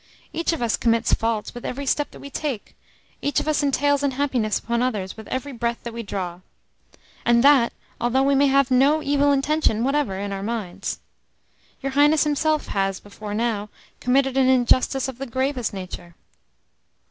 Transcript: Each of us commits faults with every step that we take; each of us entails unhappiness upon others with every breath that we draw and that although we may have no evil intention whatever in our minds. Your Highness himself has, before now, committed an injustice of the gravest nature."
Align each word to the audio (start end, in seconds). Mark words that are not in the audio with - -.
Each 0.33 0.51
of 0.51 0.63
us 0.63 0.77
commits 0.77 1.13
faults 1.13 1.53
with 1.53 1.63
every 1.63 1.85
step 1.85 2.09
that 2.09 2.19
we 2.19 2.31
take; 2.31 2.75
each 3.21 3.39
of 3.39 3.47
us 3.47 3.61
entails 3.61 4.01
unhappiness 4.01 4.57
upon 4.57 4.81
others 4.81 5.15
with 5.15 5.27
every 5.27 5.51
breath 5.51 5.83
that 5.83 5.93
we 5.93 6.01
draw 6.01 6.39
and 7.23 7.43
that 7.43 7.71
although 7.99 8.23
we 8.23 8.33
may 8.33 8.47
have 8.47 8.71
no 8.71 9.03
evil 9.03 9.31
intention 9.31 9.83
whatever 9.83 10.17
in 10.17 10.33
our 10.33 10.41
minds. 10.41 11.01
Your 11.83 11.91
Highness 11.91 12.23
himself 12.23 12.65
has, 12.69 12.99
before 12.99 13.35
now, 13.35 13.69
committed 13.99 14.37
an 14.37 14.49
injustice 14.49 15.07
of 15.07 15.19
the 15.19 15.27
gravest 15.27 15.71
nature." 15.71 16.15